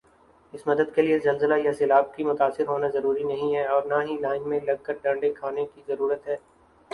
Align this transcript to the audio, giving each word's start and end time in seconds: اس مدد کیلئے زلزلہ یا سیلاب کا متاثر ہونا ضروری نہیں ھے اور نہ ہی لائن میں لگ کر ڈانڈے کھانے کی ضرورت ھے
اس 0.53 0.65
مدد 0.67 0.93
کیلئے 0.95 1.17
زلزلہ 1.23 1.57
یا 1.63 1.73
سیلاب 1.79 2.05
کا 2.15 2.23
متاثر 2.27 2.67
ہونا 2.67 2.87
ضروری 2.93 3.23
نہیں 3.23 3.55
ھے 3.55 3.63
اور 3.65 3.83
نہ 3.91 4.01
ہی 4.07 4.17
لائن 4.21 4.49
میں 4.49 4.59
لگ 4.63 4.83
کر 4.83 4.93
ڈانڈے 5.03 5.33
کھانے 5.33 5.65
کی 5.65 5.81
ضرورت 5.87 6.27
ھے 6.27 6.35